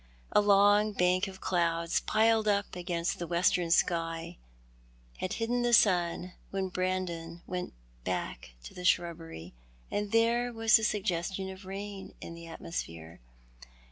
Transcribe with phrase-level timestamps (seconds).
[0.31, 4.37] A long bank of clouds piled uj) against the western sky
[5.19, 9.53] had hidden the sun when Brandon went back to the shrubbery,
[9.91, 13.19] and there was the suggestion of rain in the atmosphere.